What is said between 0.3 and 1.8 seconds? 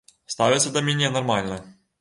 Ставяцца да мяне нармальна.